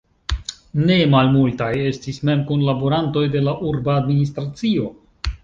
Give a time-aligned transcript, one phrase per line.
[0.85, 4.91] Ne malmultaj estis mem kunlaborantoj de la urba administracio.